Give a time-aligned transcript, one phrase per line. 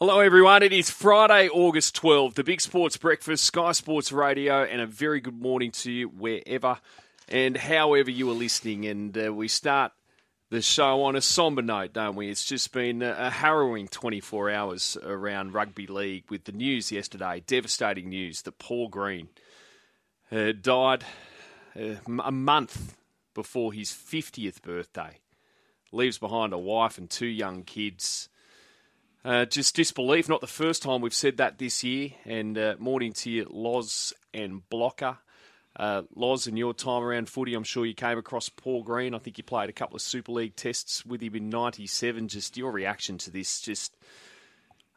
[0.00, 0.64] Hello, everyone.
[0.64, 5.20] It is Friday, August 12, the Big Sports Breakfast, Sky Sports Radio, and a very
[5.20, 6.80] good morning to you wherever
[7.28, 8.86] and however you are listening.
[8.86, 9.92] And uh, we start
[10.50, 12.28] the show on a somber note, don't we?
[12.28, 18.08] It's just been a harrowing 24 hours around rugby league with the news yesterday, devastating
[18.08, 19.28] news that Paul Green
[20.32, 21.04] uh, died
[21.78, 22.96] uh, a month
[23.32, 25.20] before his 50th birthday.
[25.92, 28.28] Leaves behind a wife and two young kids.
[29.24, 30.28] Uh, just disbelief.
[30.28, 32.10] Not the first time we've said that this year.
[32.26, 35.18] And uh, morning to you, Loz and Blocker.
[35.76, 39.14] Uh, Loz, in your time around footy, I'm sure you came across Paul Green.
[39.14, 42.28] I think you played a couple of Super League tests with him in '97.
[42.28, 43.96] Just your reaction to this, just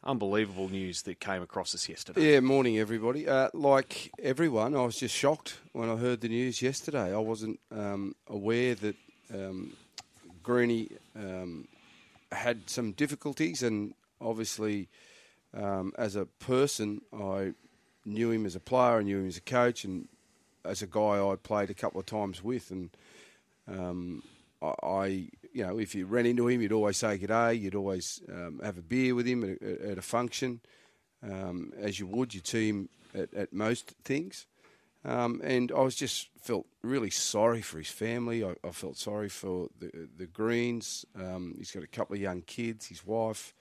[0.03, 2.33] unbelievable news that came across us yesterday.
[2.33, 3.27] Yeah, morning everybody.
[3.27, 7.13] Uh, like everyone, I was just shocked when I heard the news yesterday.
[7.13, 8.95] I wasn't um, aware that
[9.33, 9.73] um,
[10.43, 11.67] Greeny um,
[12.31, 14.89] had some difficulties, and obviously,
[15.53, 17.53] um, as a person, I
[18.05, 20.07] knew him as a player, I knew him as a coach, and
[20.65, 22.89] as a guy I played a couple of times with, and
[23.67, 24.23] um,
[24.61, 25.05] I, I,
[25.53, 27.53] you know, if you ran into him, you'd always say good day.
[27.53, 30.61] You'd always um, have a beer with him at a, at a function,
[31.23, 34.45] um, as you would your team at, at most things.
[35.05, 38.43] Um, and I was just felt really sorry for his family.
[38.43, 41.05] I, I felt sorry for the the Greens.
[41.15, 43.53] Um, he's got a couple of young kids, his wife.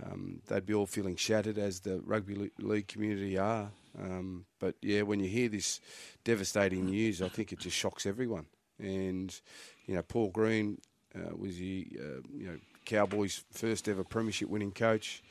[0.00, 3.70] Um, they'd be all feeling shattered as the rugby league community are.
[3.98, 5.80] Um, but yeah, when you hear this
[6.24, 8.46] devastating news, I think it just shocks everyone.
[8.78, 9.38] And
[9.86, 10.78] you know, Paul Green
[11.14, 15.22] uh, was the uh, you know Cowboys' first ever premiership winning coach.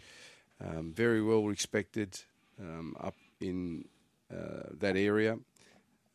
[0.64, 2.20] Um, very well respected
[2.60, 3.86] um, up in
[4.32, 5.40] uh, that area.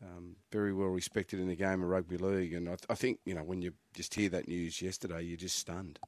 [0.02, 3.18] Um, very well respected in the game of rugby league, and I, th- I think
[3.24, 5.98] you know when you just hear that news yesterday, you're just stunned.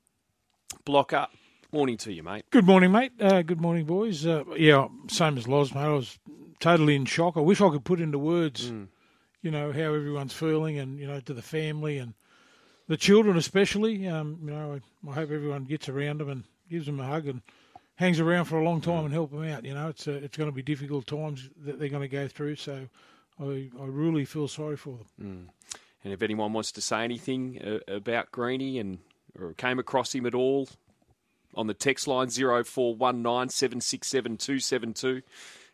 [0.84, 1.32] Block up.
[1.70, 2.46] Morning to you, mate.
[2.48, 3.12] Good morning, mate.
[3.20, 4.24] Uh, good morning, boys.
[4.24, 5.82] Uh, yeah, same as Loz, mate.
[5.82, 6.18] I was
[6.60, 7.36] totally in shock.
[7.36, 8.88] I wish I could put into words, mm.
[9.42, 12.14] you know, how everyone's feeling, and you know, to the family and
[12.86, 14.08] the children especially.
[14.08, 17.26] Um, you know, I, I, hope everyone gets around them and gives them a hug
[17.26, 17.42] and
[17.96, 19.66] hangs around for a long time and help them out.
[19.66, 22.28] You know, it's uh, it's going to be difficult times that they're going to go
[22.28, 22.56] through.
[22.56, 22.88] So,
[23.38, 25.06] I I really feel sorry for them.
[25.22, 25.74] Mm.
[26.02, 29.00] And if anyone wants to say anything uh, about Greeny and
[29.38, 30.66] or came across him at all,
[31.54, 35.22] on the text line 0419 767 272.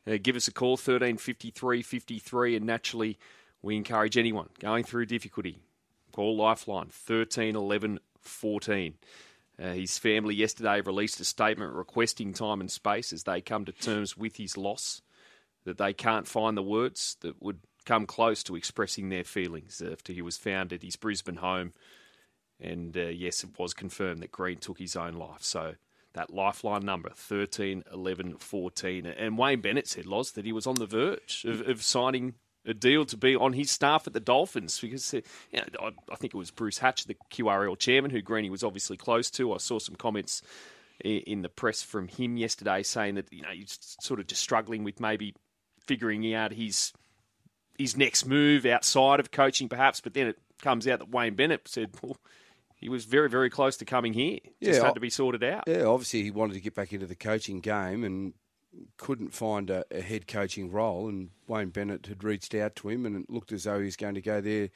[0.07, 3.19] Uh, give us a call 1353 53 and naturally
[3.62, 5.59] we encourage anyone going through difficulty
[6.13, 8.95] call lifeline 13 11 14
[9.59, 13.73] uh, his family yesterday released a statement requesting time and space as they come to
[13.73, 15.01] terms with his loss
[15.65, 20.13] that they can't find the words that would come close to expressing their feelings after
[20.13, 21.73] he was found at his Brisbane home
[22.60, 25.42] and uh, yes, it was confirmed that Green took his own life.
[25.42, 25.75] So
[26.15, 29.06] that lifeline number, 13 11 14.
[29.06, 32.34] And Wayne Bennett said, Loz, that he was on the verge of, of signing
[32.66, 35.20] a deal to be on his staff at the Dolphins because uh,
[35.53, 38.65] you know, I, I, think it was Bruce Hatch, the QRL chairman, who Greeny was
[38.65, 39.53] obviously close to.
[39.53, 40.41] I saw some comments
[41.04, 44.84] in, the press from him yesterday saying that you know he's sort of just struggling
[44.84, 45.34] with maybe
[45.86, 46.92] figuring out his
[47.76, 50.00] his next move outside of coaching, perhaps.
[50.00, 52.16] But then it comes out that Wayne Bennett said, "Well,
[52.84, 54.41] he was very, very close to coming here.
[54.62, 55.65] Just yeah, had to be sorted out.
[55.67, 58.34] Yeah, obviously he wanted to get back into the coaching game and
[58.99, 61.09] couldn't find a, a, head coaching role.
[61.09, 63.97] And Wayne Bennett had reached out to him, and it looked as though he was
[63.97, 64.69] going to go there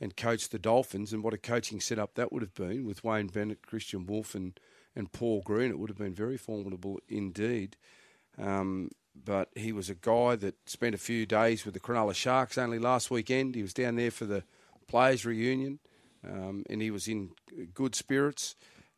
[0.00, 1.12] and coach the Dolphins.
[1.12, 4.60] And what a coaching setup that would have been with Wayne Bennett, Kristian Woolf, and,
[4.94, 5.72] and Paul Green.
[5.72, 7.76] It would have been very formidable indeed.
[8.38, 8.90] Um,
[9.24, 12.78] but he was a guy that spent a few days with the Cronulla Sharks only
[12.78, 13.56] last weekend.
[13.56, 14.44] He was down there for the
[14.86, 15.80] players' reunion
[16.26, 17.30] um, and he was in
[17.74, 18.56] good spirits.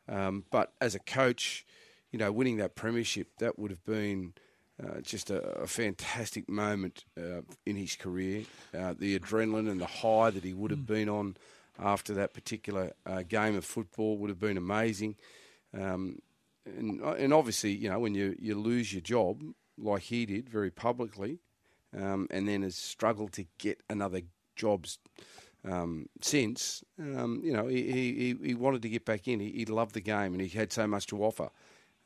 [0.08, 1.64] Um, but as a coach,
[2.10, 4.34] you know, winning that premiership, that would have been
[4.82, 8.44] uh, just a, a, fantastic moment uh, in his career.
[8.76, 10.86] Uh, the adrenaline and the high that he would have mm.
[10.86, 11.36] been on
[11.78, 15.14] after that particular uh, game of football would have been amazing.
[15.74, 16.20] Um,
[16.66, 19.42] and, and obviously, you know, when you, you lose your job,
[19.78, 21.38] like he did very publicly,
[21.96, 24.22] um, and then has struggled to get another
[24.56, 24.98] jobs
[25.64, 29.40] um, since, um, you know, he, he, he wanted to get back in.
[29.40, 31.50] He, he loved the game and he had so much to offer.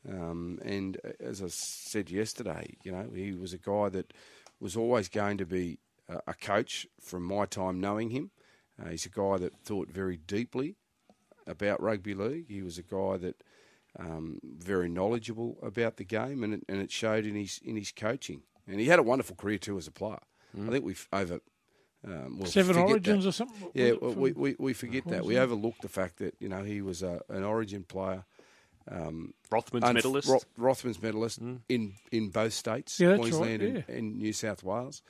[0.07, 4.13] Um, and uh, as I said yesterday, you know, he was a guy that
[4.59, 8.31] was always going to be a, a coach from my time knowing him.
[8.79, 10.75] Uh, he's a guy that thought very deeply
[11.47, 12.49] about rugby league.
[12.49, 13.43] He was a guy that
[13.99, 17.91] um, very knowledgeable about the game, and it, and it showed in his in his
[17.91, 18.43] coaching.
[18.67, 20.19] And he had a wonderful career too as a player.
[20.55, 20.67] Mm.
[20.67, 21.39] I think we've over
[22.05, 23.29] um, we'll Seven Origins that.
[23.29, 23.69] or something.
[23.73, 25.25] Yeah, well, we, we, we forget that.
[25.25, 28.23] We overlook the fact that you know he was a, an Origin player.
[28.89, 30.29] Rothman's unf- medalist.
[30.29, 33.95] Roth- Rothman's medalist in, in both states, Yeah, that's Queensland right, and, yeah.
[33.95, 35.01] and New South Wales.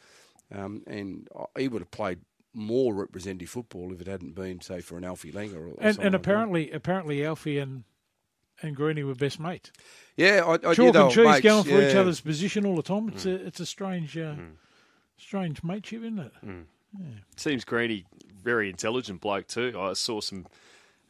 [0.53, 2.19] Um, and uh, he would have played
[2.53, 5.57] more representative football if it hadn't been, say, for an Alfie Langer.
[5.57, 6.15] Or, or And, someone and like that.
[6.15, 7.83] apparently, apparently, Alfie and
[8.63, 9.71] and Greeny were best mates.
[10.15, 12.75] yeah, I, I Chalk knew and were cheese mates, going for each other's position all
[12.75, 13.09] the time.
[13.09, 14.33] It's a it's a strange uh,
[15.17, 16.31] strange mateship, isn't it?
[17.35, 18.05] Seems Greeny
[18.43, 19.73] very intelligent bloke too.
[19.77, 20.45] I saw some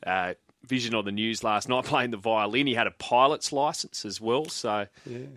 [0.05, 0.33] uh,
[0.65, 2.65] vision on the news last night playing the violin.
[2.67, 4.87] He had a pilot's license as well, so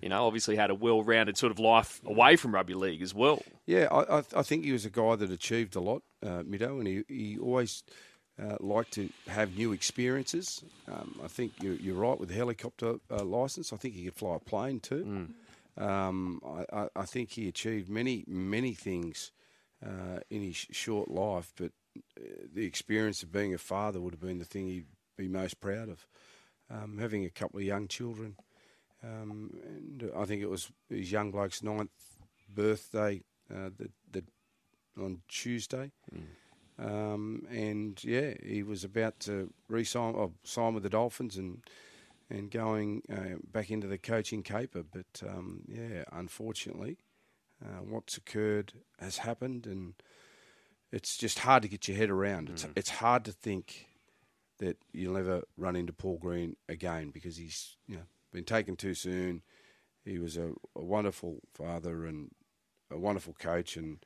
[0.00, 3.42] you know, obviously had a well-rounded sort of life away from rugby league as well.
[3.66, 6.78] Yeah, I, I, I think he was a guy that achieved a lot, uh, Mido,
[6.78, 7.82] and he, he always
[8.42, 10.64] uh, liked to have new experiences.
[10.90, 13.72] Um, I think you're, you're right with the helicopter uh, license.
[13.72, 15.28] I think he could fly a plane too.
[15.76, 19.32] Um, I, I, I think he achieved many, many things
[19.84, 21.72] uh, in his short life, but
[22.18, 22.22] uh,
[22.52, 24.86] the experience of being a father would have been the thing he'd
[25.16, 26.06] be most proud of.
[26.70, 28.36] Um, having a couple of young children,
[29.02, 31.90] um, and I think it was his young bloke's ninth
[32.54, 33.22] birthday
[33.52, 34.24] uh, the, the,
[34.96, 35.90] on Tuesday.
[36.78, 41.62] Um, and yeah, he was about to re-sign or sign with the Dolphins and
[42.30, 44.84] and going uh, back into the coaching caper.
[44.84, 46.98] But um, yeah, unfortunately,
[47.64, 49.94] uh, what's occurred has happened, and
[50.92, 52.48] it's just hard to get your head around.
[52.50, 53.86] It's it's hard to think
[54.58, 58.02] that you'll never run into Paul Green again because he's you know
[58.32, 59.42] been taken too soon.
[60.04, 62.30] He was a, a wonderful father and
[62.90, 63.98] a wonderful coach, and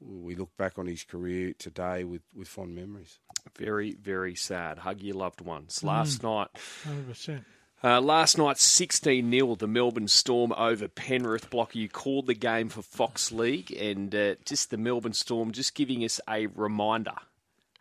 [0.00, 3.18] we look back on his career today with, with fond memories.
[3.56, 4.78] Very, very sad.
[4.78, 5.82] Hug your loved ones.
[5.84, 6.48] Last night,
[6.84, 7.44] Hundred percent.
[7.84, 11.50] Uh, last night, 16 0, the Melbourne Storm over Penrith.
[11.50, 15.74] Blocker, you called the game for Fox League, and uh, just the Melbourne Storm just
[15.74, 17.14] giving us a reminder.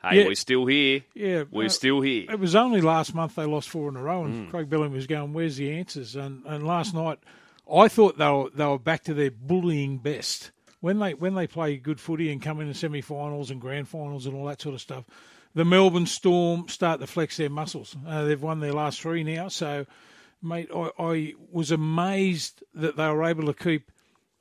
[0.04, 0.26] Hey, Yeah.
[0.26, 1.04] we're still here.
[1.14, 2.26] Yeah, We're uh, still here.
[2.32, 4.26] It was only last month they lost four in a row, Mm.
[4.26, 7.20] and Craig Bellamy was going, "Where's the answers?" And and last night,
[7.72, 10.50] I thought they were they were back to their bullying best
[10.82, 14.26] when they when they play good footy and come in the semi-finals and grand finals
[14.26, 15.06] and all that sort of stuff.
[15.54, 17.96] The Melbourne Storm start to flex their muscles.
[18.08, 19.86] Uh, they've won their last three now, so
[20.42, 23.92] mate, I, I was amazed that they were able to keep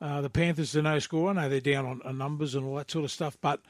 [0.01, 1.31] uh, the Panthers to no score.
[1.31, 3.61] I know they're down on, on numbers and all that sort of stuff, but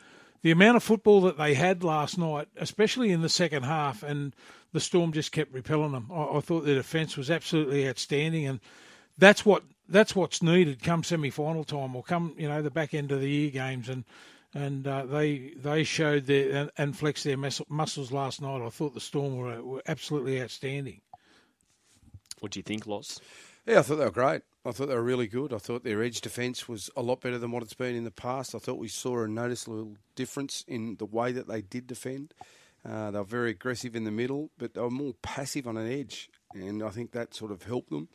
[0.43, 4.35] the amount of football that they had last night, especially in the second half, and
[4.73, 6.11] the Storm just kept repelling them.
[6.13, 8.61] I, I thought their defence was absolutely outstanding, and
[9.19, 13.13] that's what that's what's needed come semi-final time or come you know the back end
[13.13, 14.05] of the year games and.
[14.53, 18.67] And uh, they they showed their and, and flexed their mus- muscles last night.
[18.67, 21.03] I thought the Storm were, were absolutely outstanding.
[22.41, 23.21] What do you think, Loz?
[23.65, 24.43] Yeah, I thought they were great.
[24.67, 25.53] I thought they were really good.
[25.53, 28.11] I thought their edge defence was a lot better than what it's been in the
[28.11, 28.55] past.
[28.55, 32.35] I thought we saw a noticeable difference in the way that they did defend.
[32.85, 35.91] Uh, they were very aggressive in the middle, but they were more passive on an
[35.91, 38.09] edge, and I think that sort of helped them.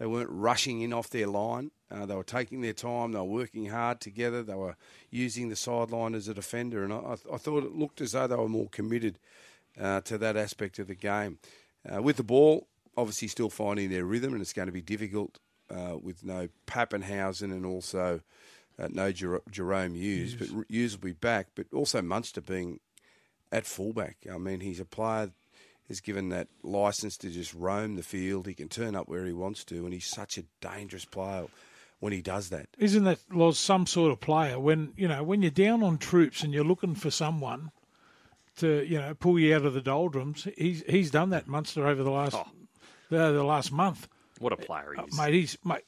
[0.00, 1.72] They weren't rushing in off their line.
[1.90, 3.12] Uh, they were taking their time.
[3.12, 4.42] They were working hard together.
[4.42, 4.76] They were
[5.10, 8.34] using the sideline as a defender, and I, I, thought it looked as though they
[8.34, 9.18] were more committed
[9.78, 11.38] uh, to that aspect of the game.
[11.86, 12.66] Uh, with the ball,
[12.96, 15.38] obviously still finding their rhythm, and it's going to be difficult
[15.68, 18.22] uh, with no Papenhuyzen and also
[18.78, 20.34] uh, no Jer- Jahrome Hughes.
[20.34, 22.80] But Hughes will be back, but also Munster being
[23.52, 24.16] at fullback.
[24.32, 25.32] I mean, he's a player
[25.90, 28.46] is given that license to just roam the field.
[28.46, 31.46] He can turn up where he wants to, and he's such a dangerous player
[31.98, 32.68] when he does that.
[32.78, 36.42] Isn't that Loz some sort of player when you know when you're down on troops
[36.42, 37.70] and you're looking for someone
[38.56, 40.46] to you know pull you out of the doldrums?
[40.56, 42.46] He's he's done that Munster over the last Oh.
[43.10, 45.18] the, the last month, What a player he uh, is.
[45.18, 45.34] mate.
[45.34, 45.82] He's mate.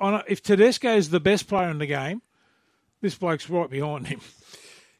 [0.00, 2.20] I know, if Tedesco is the best player in the game,
[3.00, 4.20] this bloke's right behind him.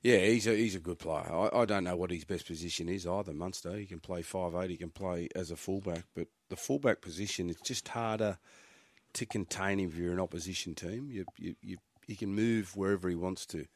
[0.06, 1.26] Yeah, he's a he's a good player.
[1.28, 3.32] I, I don't know what his best position is either.
[3.32, 7.00] Munster, he can play five eight, he can play as a fullback, but the fullback
[7.00, 8.38] position it's just harder
[9.14, 11.08] to contain him if you're an opposition team.
[11.10, 13.66] You you, you he can move wherever he wants to,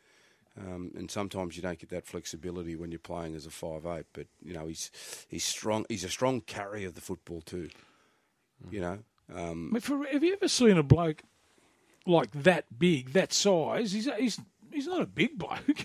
[0.57, 4.07] um, and sometimes you don't get that flexibility when you're playing as a five eight.
[4.13, 4.93] But you know he's
[5.27, 5.85] he's strong.
[5.89, 7.71] He's a strong carrier of the football too.
[8.71, 8.99] You know,
[9.35, 11.25] um, for, have you ever seen a bloke
[12.07, 13.91] like that big, that size?
[13.91, 15.85] He's he's he's not a big bloke.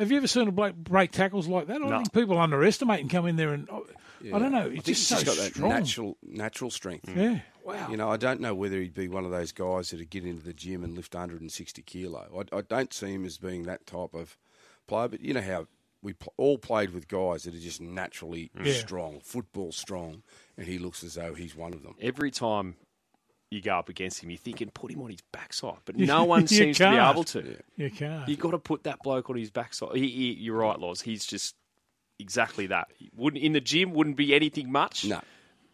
[0.00, 1.76] Have you ever seen a bloke break tackles like that?
[1.82, 1.98] I No.
[1.98, 3.86] think people underestimate and come in there and oh,
[4.34, 4.66] I don't know.
[4.66, 5.68] I He's just he's so just got that strong.
[5.70, 7.08] natural natural strength.
[7.14, 7.40] Yeah.
[7.64, 7.88] Wow.
[7.90, 10.42] You know, I don't know whether he'd be one of those guys that'd get into
[10.42, 12.44] the gym and lift 160 kilo.
[12.52, 14.36] I, I don't see him as being that type of
[14.86, 15.08] player.
[15.08, 15.66] But you know how
[16.02, 18.72] we pl- all played with guys that are just naturally Yeah.
[18.72, 20.22] strong, football strong,
[20.56, 21.94] and he looks as though he's one of them.
[22.00, 22.76] Every time
[23.50, 25.78] you go up against him, you're thinking, put him on his backside.
[25.84, 27.56] But no one You seems to be able to.
[27.76, 28.28] You can't.
[28.28, 29.96] you got to put that bloke on his backside.
[29.96, 31.00] He, he, you're right, Loz.
[31.00, 31.56] He's just
[32.18, 32.88] exactly that.
[32.96, 35.04] He wouldn't in the gym wouldn't be anything much.
[35.04, 35.20] No.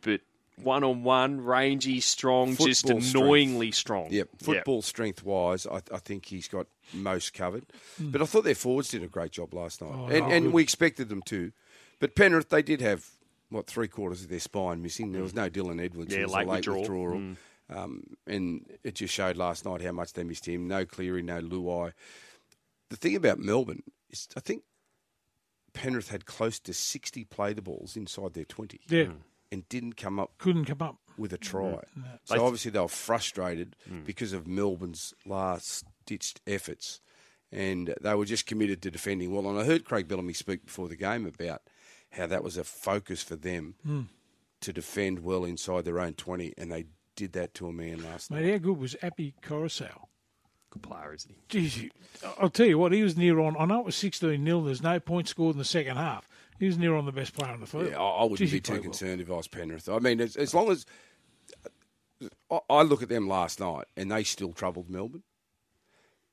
[0.01, 0.21] But
[0.63, 3.15] one on one, rangy, strong, just Football strength.
[3.15, 4.09] annoyingly strong.
[4.11, 7.67] Yep, football strength wise, I, I think he's got most covered.
[7.99, 8.11] Hmm.
[8.11, 10.53] But I thought their forwards did a great job last night, Oh, and, no, and
[10.53, 11.53] we expected them to.
[12.01, 13.07] But Penrith, they did have
[13.51, 15.13] what three quarters of their spine missing.
[15.13, 15.25] There hmm.
[15.25, 16.15] was no Dylan Edwards.
[16.15, 16.81] Yeah, it was late a late withdrawal.
[16.81, 17.19] withdrawal.
[17.19, 17.33] Hmm.
[17.69, 20.69] Um, and it just showed last night how much they missed him.
[20.69, 21.93] No Cleary, no Luai.
[22.91, 24.63] The thing about Melbourne is, I think
[25.73, 29.13] Penrith had close to sixty play the balls inside their twenty, Yeah, hmm.
[29.51, 30.97] and didn't come up couldn't come up.
[31.19, 31.63] with a try.
[31.71, 32.03] Mm-hmm.
[32.03, 34.03] They- So obviously they were frustrated hmm.
[34.05, 37.01] because of Melbourne's last ditched efforts,
[37.51, 39.49] and they were just committed to defending well.
[39.51, 41.63] And I heard Craig Bellamy speak before the game about
[42.13, 44.03] how that was a focus for them hmm.
[44.61, 48.31] to defend well inside their own twenty, and they did that to a man last
[48.31, 48.43] night.
[48.43, 50.05] Mate, how good was Api Koroisau?
[50.71, 51.39] Good player, isn't he?
[51.49, 51.91] Geez, he-
[52.39, 53.57] I'll tell you what, he was near on.
[53.59, 54.61] I know it was 16 0.
[54.63, 56.29] There's no points scored in the second half.
[56.59, 57.89] He was near on the best player on the field.
[57.91, 58.91] Yeah, I, I wouldn't Geez, he be too played well.
[58.91, 59.89] concerned if I was Penrith.
[59.89, 60.87] I mean, as, as long as
[62.51, 65.23] I, I look at them last night, and they still troubled Melbourne.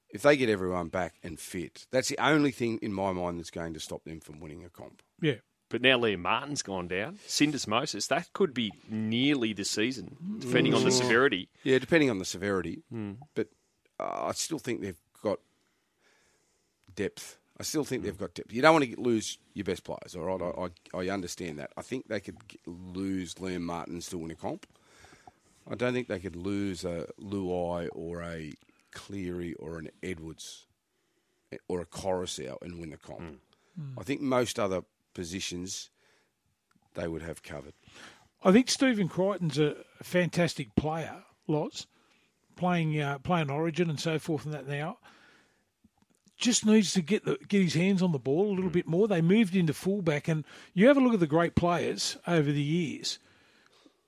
[0.10, 3.50] If they get everyone back and fit, that's the only thing in my mind that's
[3.50, 5.02] going to stop them from winning a comp.
[5.20, 5.38] Yeah.
[5.74, 7.18] But now Liam Martin's gone down.
[7.28, 11.02] Syndesmosis, that could be nearly the season, depending on the mm.
[11.02, 11.50] severity.
[11.64, 12.84] Yeah, depending on the severity.
[12.92, 13.14] Hmm.
[13.34, 13.48] But
[14.00, 15.40] uh, I still think they've got
[16.94, 17.40] depth.
[17.60, 18.54] I still think they've got depth.
[18.54, 20.70] You don't want to get, lose your best players, all right?
[20.94, 21.72] I, I, I understand that.
[21.76, 24.68] I think they could get, lose Liam Martin still win a comp.
[25.68, 28.54] I don't think they could lose a Luai or a
[28.92, 30.68] Cleary or an Edwards
[31.52, 33.22] eh, or a Koroisau and win the comp.
[33.76, 33.98] Hmm.
[33.98, 35.90] I think most other positions
[36.94, 37.74] they would have covered.
[38.44, 41.88] I think Stephen Crichton's a fantastic player, lots,
[42.56, 44.98] playing uh, playing Origin and so forth and that now.
[46.36, 49.08] Just needs to get the, get his hands on the ball a little bit more.
[49.08, 50.44] They moved into fullback, and
[50.74, 53.20] you have a look at the great players over the years.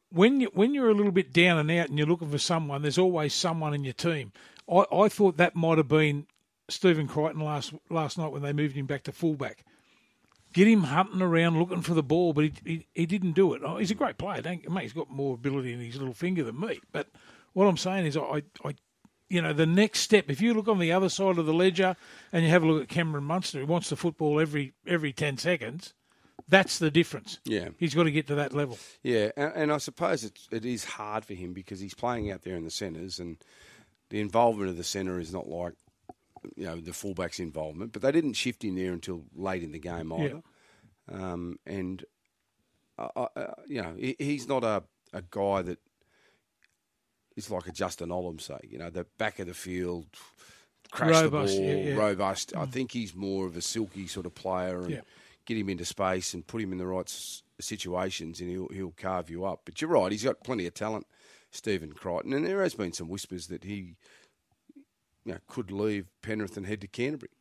[0.09, 2.81] When you when you're a little bit down and out and you're looking for someone,
[2.81, 4.33] there's always someone in your team.
[4.69, 6.25] I, I thought that might have been
[6.67, 9.63] Stephen Crichton last last night when they moved him back to fullback
[10.55, 13.61] get him hunting around looking for the ball, but he, he, he didn't do it.
[13.63, 14.41] Oh, he's a great player.
[14.41, 16.79] Don't, mate, he's got more ability in his little finger than me.
[16.93, 17.09] But
[17.51, 18.75] what I'm saying is, I, I,
[19.29, 20.29] you know, the next step.
[20.29, 21.97] If you look on the other side of the ledger
[22.31, 25.37] and you have a look at Cameron Munster, who wants the football every every ten
[25.37, 25.93] seconds,
[26.47, 27.39] that's the difference.
[27.43, 27.69] Yeah.
[27.77, 28.79] he's got to get to that level.
[29.03, 32.43] Yeah, and, and I suppose it's, it is hard for him because he's playing out
[32.43, 33.37] there in the centres, and
[34.09, 35.73] the involvement of the centre is not like
[36.55, 37.91] you know the fullback's involvement.
[37.93, 40.41] But they didn't shift in there until late in the game either.
[41.11, 42.03] Um, and
[42.97, 44.83] uh, uh, uh, you know he, he's not a,
[45.13, 45.79] a guy that
[47.35, 48.59] is like a Justin Olam, say.
[48.69, 50.07] You know, the back of the field.
[50.91, 51.95] Crash Robust, the ball, yeah, yeah.
[51.95, 52.55] robust.
[52.55, 55.01] I think he's more of a silky sort of player, and Yeah.
[55.45, 58.91] get him into space and put him in the right s- situations, and he'll he'll
[58.95, 59.61] carve you up.
[59.65, 61.05] But you're right; he's got plenty of talent,
[61.51, 63.95] Stephen Crichton, and there has been some whispers that he,
[65.25, 67.31] you know, could leave Penrith and head to Canterbury.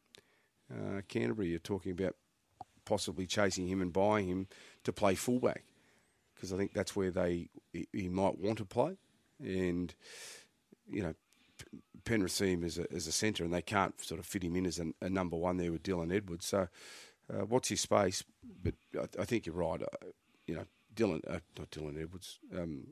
[0.73, 2.17] Uh, Canterbury, you're talking about
[2.85, 4.49] possibly chasing him and buying him
[4.85, 5.65] to play fullback
[6.35, 8.97] because I think that's where they he, he might want to play,
[9.41, 9.95] and
[10.89, 11.15] you know.
[12.05, 14.57] Penrith see him as a, as a centre, and they can't sort of fit him
[14.57, 16.45] in as a, a number one there with Dylan Edwards.
[16.45, 16.69] So,
[17.33, 18.23] uh, what's his space?
[18.63, 19.81] But I, I think you're right.
[19.81, 20.09] Uh,
[20.47, 20.65] you know,
[20.95, 22.39] Dylan, uh, not Dylan Edwards.
[22.55, 22.89] Um,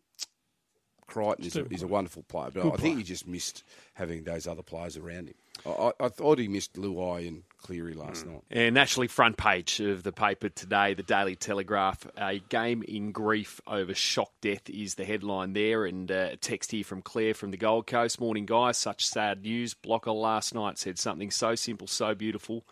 [1.06, 2.96] Crichton is a, Stephen he's a wonderful player, but Good I think player.
[2.96, 5.34] he just missed having those other players around him.
[5.66, 8.42] I, I, I thought he missed Luai and Cleary last night.
[8.50, 12.06] And naturally, front page of the paper today, the Daily Telegraph.
[12.16, 15.84] A game in grief over shock death is the headline there.
[15.84, 18.20] And uh, a text here from Claire from the Gold Coast.
[18.20, 18.78] Morning, guys.
[18.78, 19.74] Such sad news.
[19.74, 22.64] Blocker last night said something so simple, so beautiful,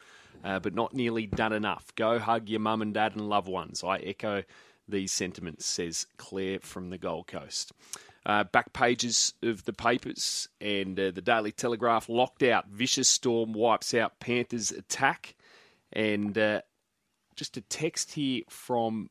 [0.42, 1.92] uh, but not nearly done enough.
[1.94, 3.84] Go hug your mum and dad and loved ones.
[3.84, 4.42] I echo
[4.88, 7.72] these sentiments, says Claire from the Gold Coast.
[8.27, 12.69] Uh, back pages of the papers and uh, the Daily Telegraph locked out.
[12.69, 15.35] Vicious storm wipes out Panthers attack.
[15.93, 16.61] And uh,
[17.35, 19.09] just a text here from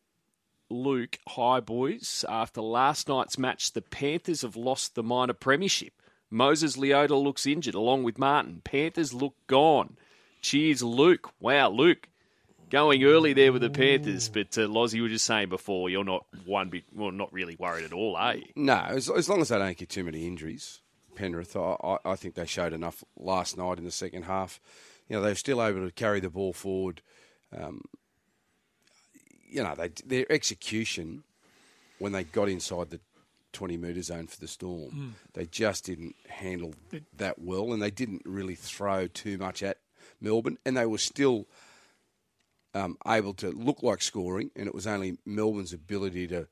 [0.69, 1.17] Luke.
[1.29, 2.23] Hi, boys.
[2.29, 5.93] After last night's match, the Panthers have lost the minor premiership.
[6.29, 8.61] Moses Leota looks injured along with Martin.
[8.63, 9.97] Panthers look gone.
[10.41, 11.31] Cheers, Luke.
[11.39, 12.07] Wow, Luke.
[12.69, 16.03] Going early there with the Panthers, but uh, Loz, you were just saying before, you're
[16.03, 18.45] not one bit, well, not really worried at all, are you?
[18.55, 20.81] No, as, as long as they don't get too many injuries,
[21.15, 24.59] Penrith, I, I, I think they showed enough last night in the second half.
[25.07, 27.01] You know, they were still able to carry the ball forward.
[27.57, 27.81] Um,
[29.49, 31.23] you know, they, their execution
[31.97, 32.99] when they got inside the
[33.53, 36.75] 20 metre zone for the Storm, they just didn't handle
[37.17, 39.77] that well, and they didn't really throw too much at
[40.21, 41.47] Melbourne, and they were still
[42.73, 46.47] um, able to look like scoring, and it was only Melbourne's ability to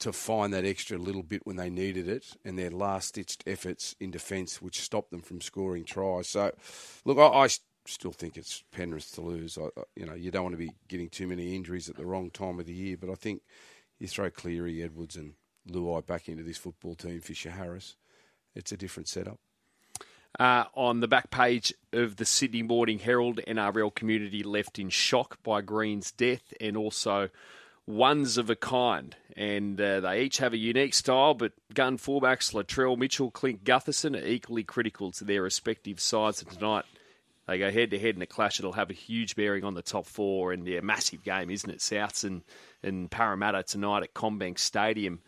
[0.00, 4.10] to find that extra little bit when they needed it, and their last-ditched efforts in
[4.10, 6.28] defence, which stopped them from scoring tries.
[6.28, 6.50] So,
[7.04, 7.48] look, I, I
[7.86, 9.56] still think it's Penrith to lose.
[9.56, 12.30] I, you know, you don't want to be getting too many injuries at the wrong
[12.30, 13.42] time of the year, but I think
[14.00, 15.34] you throw Cleary, Edwards, and
[15.70, 17.96] Luai back into this football team, Fisher Harris,
[18.54, 19.38] it's a different setup.
[20.38, 25.40] Uh, on the back page of the Sydney Morning Herald, NRL community left in shock
[25.44, 27.28] by Green's death and also
[27.86, 29.14] ones of a kind.
[29.36, 34.20] And uh, they each have a unique style, but gun fullbacks Latrell Mitchell, Clint Gutherson
[34.20, 36.42] are equally critical to their respective sides.
[36.42, 36.84] And tonight
[37.46, 39.82] they go head to head in a clash that'll have a huge bearing on the
[39.82, 40.52] top four.
[40.52, 41.78] And a massive game, isn't it?
[41.78, 42.42] Souths and,
[42.82, 45.20] and Parramatta tonight at CommBank Stadium.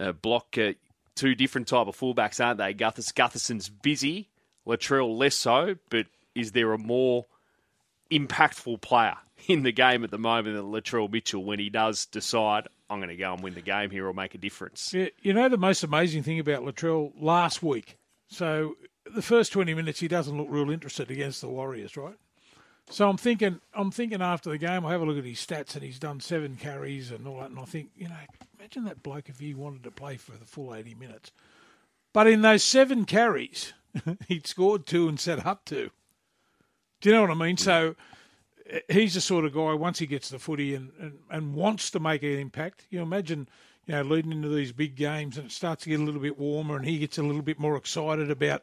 [0.00, 0.72] Uh, block uh,
[1.14, 2.74] two different type of fullbacks, aren't they?
[2.74, 4.28] Guthers, Gutherson's busy,
[4.66, 7.26] Latrell less so, but is there a more
[8.10, 9.16] impactful player
[9.48, 13.08] in the game at the moment than Latrell Mitchell when he does decide, I'm going
[13.08, 14.92] to go and win the game here or make a difference?
[14.92, 17.96] Yeah, you know the most amazing thing about Latrell last week?
[18.28, 18.76] So
[19.14, 22.16] the first 20 minutes he doesn't look real interested against the Warriors, right?
[22.90, 25.74] So I'm thinking, I'm thinking after the game, I have a look at his stats,
[25.74, 28.14] and he's done seven carries and all that, and I think, you know,
[28.64, 31.30] imagine that bloke if he wanted to play for the full 80 minutes.
[32.14, 33.74] But in those seven carries,
[34.26, 35.90] he'd scored two and set up two.
[37.02, 37.58] Do you know what I mean?
[37.58, 37.94] So
[38.70, 41.90] eh, he's the sort of guy once he gets the footy and, and, and wants
[41.90, 42.86] to make an impact.
[42.88, 43.50] You know, imagine
[43.86, 46.38] you know leading into these big games and it starts to get a little bit
[46.38, 48.62] warmer and he gets a little bit more excited about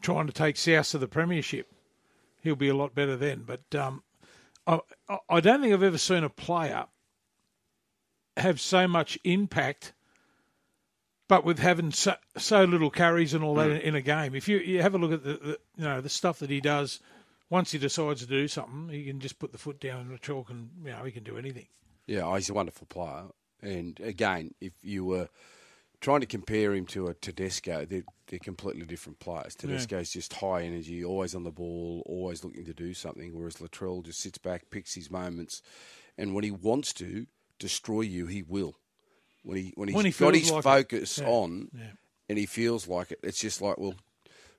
[0.00, 1.70] trying to take South to the premiership
[2.42, 3.44] he'll be a lot better then.
[3.46, 4.02] But um,
[4.66, 4.80] I,
[5.28, 6.86] I don't think I've ever seen a player
[8.36, 9.92] have so much impact,
[11.28, 13.80] but with having so, so little carries and all that mm.
[13.80, 14.34] in, in, a game.
[14.34, 16.60] If you, you have a look at the, the, you know the stuff that he
[16.60, 17.00] does,
[17.50, 20.18] once he decides to do something, he can just put the foot down in the
[20.18, 21.66] chalk and you know he can do anything.
[22.06, 23.24] Yeah, he's a wonderful player.
[23.62, 25.28] And again, if you were
[26.00, 29.54] trying to compare him to a Tedesco, they're, they're completely different players.
[29.54, 30.18] Tedesco's yeah.
[30.18, 34.20] just high energy, always on the ball, always looking to do something, whereas Latrell just
[34.20, 35.62] sits back, picks his moments,
[36.18, 37.26] and when he wants to
[37.62, 38.74] destroy you, he will.
[39.44, 41.28] When he when he's when he got his like focus yeah.
[41.28, 41.92] on, yeah.
[42.28, 43.94] and he feels like it, it's just like, well,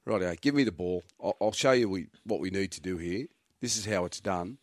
[0.05, 1.03] right, here, give me the ball.
[1.23, 3.27] I'll, I'll show you we, what we need to do here.
[3.61, 4.57] This is how it's done,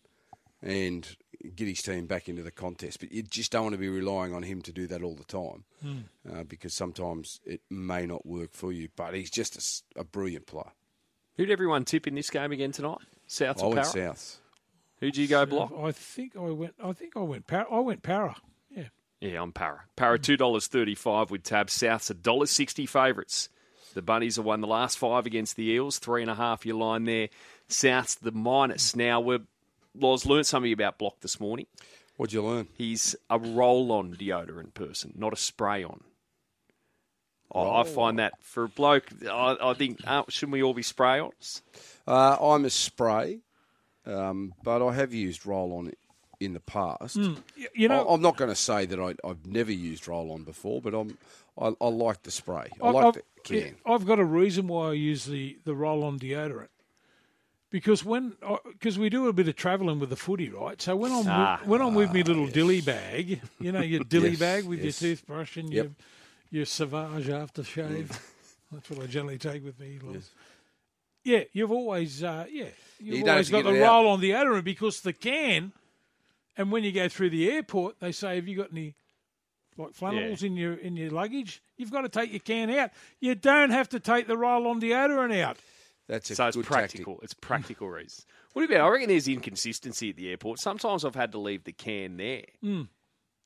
[0.62, 1.16] and
[1.54, 3.00] get his team back into the contest.
[3.00, 5.24] But you just don't want to be relying on him to do that all the
[5.24, 6.04] time mm.
[6.30, 8.88] uh, because sometimes it may not work for you.
[8.94, 10.72] But he's just a, a brilliant player.
[11.36, 12.98] Who'd everyone tip in this game again tonight?
[13.26, 14.40] South I or went South.
[15.00, 15.72] Who'd you go block?
[15.76, 16.74] I think I went.
[16.82, 17.46] I think I went.
[17.46, 17.66] Para.
[17.70, 18.36] I went Para.
[18.70, 18.88] Yeah.
[19.20, 19.82] Yeah, I'm Para.
[19.96, 21.70] Para two dollars thirty five with tab.
[21.70, 23.48] South's a dollar sixty favourites.
[23.94, 25.98] The Bunnies have won the last five against the Eels.
[25.98, 27.28] Three and a half your line there.
[27.68, 28.94] South's the minus.
[28.94, 29.40] Now we're
[29.94, 31.66] Loz learned something about Block this morning.
[32.16, 32.68] What'd you learn?
[32.76, 36.04] He's a roll-on deodorant person, not a spray-on.
[37.50, 40.82] Oh, I find that for a bloke, I, I think uh, shouldn't we all be
[40.82, 41.62] spray-ons?
[42.06, 43.40] Uh, I'm a spray,
[44.10, 45.92] um, but I have used roll-on
[46.40, 47.18] in the past.
[47.18, 47.36] Mm,
[47.74, 50.80] you know, I, am not going to say that I, have never used roll-on before,
[50.80, 51.18] but I'm
[51.58, 52.68] I, I like the spray.
[52.82, 53.76] I, like I've, the can.
[53.86, 56.68] I've got a reason why I use the the roll-on deodorant
[57.70, 58.34] because when
[58.72, 60.80] because we do a bit of travelling with the footy, right?
[60.80, 62.52] So when I'm ah, with, when I'm with my little yes.
[62.52, 65.00] dilly bag, you know, your dilly yes, bag with yes.
[65.00, 65.84] your toothbrush and yep.
[65.84, 65.94] your
[66.50, 68.08] your Sauvage aftershave.
[68.08, 68.20] Mm.
[68.72, 69.98] That's what I generally take with me.
[70.12, 70.30] Yes.
[71.22, 72.66] Yeah, you've always uh, yeah
[72.98, 75.72] you've you always got the roll on the deodorant because the can,
[76.56, 78.94] and when you go through the airport, they say, "Have you got any?"
[79.76, 80.48] Like flannels yeah.
[80.48, 82.90] in your in your luggage, you've got to take your can out.
[83.20, 85.56] You don't have to take the roll-on the deodorant out.
[86.08, 87.14] That's a so it's practical.
[87.14, 87.24] Tactic.
[87.24, 88.26] It's practical reasons.
[88.52, 88.80] What about?
[88.80, 90.58] I reckon there's inconsistency at the airport.
[90.58, 92.88] Sometimes I've had to leave the can there, mm.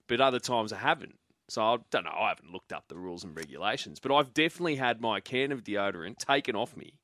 [0.09, 1.19] but other times I haven't.
[1.49, 2.17] So I don't know.
[2.19, 5.63] I haven't looked up the rules and regulations, but I've definitely had my can of
[5.63, 6.95] deodorant taken off me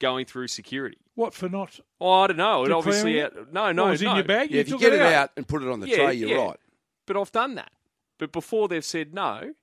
[0.00, 0.98] going through security.
[1.14, 1.78] What for not?
[2.00, 2.64] Oh, I don't know.
[2.64, 4.10] It obviously out, no, no, what, was no.
[4.10, 4.50] in your bag.
[4.50, 5.12] Yeah, you if you get it out.
[5.12, 5.30] out.
[5.36, 6.46] and put it on the yeah, tray, you're yeah.
[6.46, 6.56] right.
[7.06, 7.70] But I've done that.
[8.18, 9.54] But before they've said no,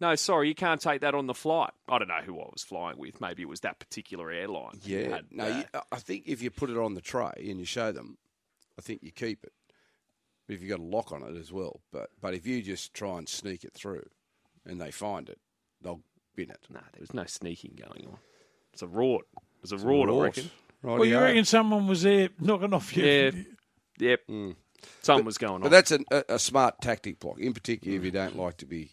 [0.00, 1.70] no, sorry, you can't take that on the flight.
[1.88, 3.20] I don't know who I was flying with.
[3.20, 4.80] Maybe it was that particular airline.
[4.82, 5.08] Yeah.
[5.08, 7.64] Had, no, uh, you, I think if you put it on the tray and you
[7.64, 8.18] show them,
[8.78, 9.52] I think you keep it.
[10.46, 11.80] But if you've got a lock on it as well.
[11.92, 14.06] But but if you just try and sneak it through
[14.66, 15.38] and they find it,
[15.82, 16.02] they'll
[16.34, 16.66] bin it.
[16.68, 18.18] No, there was no sneaking going on.
[18.76, 19.20] It's a rort.
[19.62, 20.50] It's a rort, I reckon.
[20.82, 23.06] Right well, you reckon someone was there knocking off you?
[23.06, 23.30] Yeah.
[23.98, 24.20] Yep.
[24.28, 24.56] Mm.
[25.00, 25.60] Something but, was going on.
[25.62, 28.90] But that's a, a, smart tactic block, in particular if you don't like to be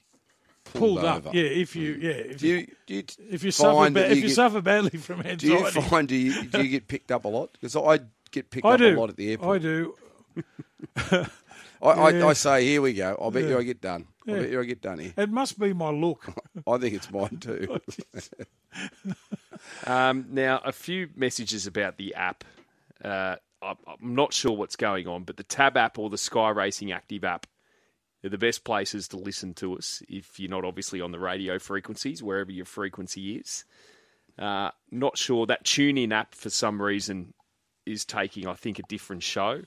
[0.63, 1.34] pulled, pulled up.
[1.34, 4.22] Yeah, if you yeah if do you, do you if you suffer ba- if you,
[4.24, 5.48] get, suffer badly from anxiety.
[5.50, 7.52] Do you find do you, do you get picked up a lot?
[7.52, 8.00] Because I
[8.32, 8.98] get picked I up do.
[8.98, 9.58] a lot at the airport.
[9.58, 9.96] I do.
[11.84, 12.30] I, I.
[12.30, 13.17] I say, here we go.
[13.22, 14.08] I bet you I get done.
[14.28, 15.13] I bet you I get done here.
[15.17, 16.26] It must be my look.
[16.67, 17.80] I think it's mine too.
[19.88, 22.43] Um, now, a few messages about the app.
[23.04, 26.50] Uh, I'm I'm not sure what's going on, but the Tab app or the Sky
[26.50, 27.48] Racing Active app
[28.24, 31.60] are the best places to listen to us if you're not obviously on the radio
[31.60, 33.65] frequencies, wherever your frequency is.
[34.38, 37.34] Uh, not sure that TuneIn app for some reason
[37.86, 39.62] is taking, I think, a different show,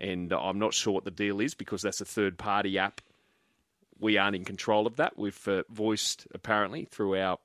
[0.00, 3.00] and I'm not sure what the deal is because that's a third party app.
[3.98, 5.18] We aren't in control of that.
[5.18, 7.38] We've uh, voiced apparently through our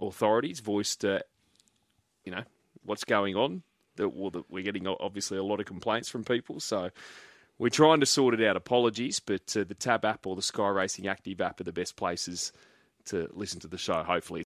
[0.00, 1.20] authorities, voiced uh,
[2.24, 2.42] you know
[2.84, 3.62] what's going on.
[3.96, 6.90] That, well, that we're getting obviously a lot of complaints from people, so
[7.58, 8.56] we're trying to sort it out.
[8.56, 11.96] Apologies, but uh, the Tab app or the Sky Racing Active app are the best
[11.96, 12.52] places
[13.06, 14.02] to listen to the show.
[14.02, 14.42] Hopefully,